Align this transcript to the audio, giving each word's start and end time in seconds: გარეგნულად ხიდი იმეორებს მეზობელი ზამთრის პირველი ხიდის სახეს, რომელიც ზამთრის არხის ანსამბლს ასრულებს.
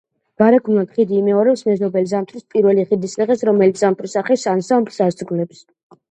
გარეგნულად 0.41 0.93
ხიდი 0.93 1.17
იმეორებს 1.17 1.59
მეზობელი 1.67 2.09
ზამთრის 2.11 2.45
პირველი 2.53 2.85
ხიდის 2.93 3.13
სახეს, 3.19 3.43
რომელიც 3.49 3.83
ზამთრის 3.83 4.17
არხის 4.23 4.47
ანსამბლს 4.53 4.97
ასრულებს. 5.09 5.61